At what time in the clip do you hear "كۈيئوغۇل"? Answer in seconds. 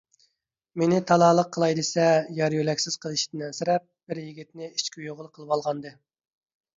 4.97-5.29